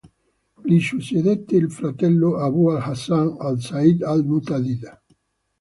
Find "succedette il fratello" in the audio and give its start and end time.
0.79-2.37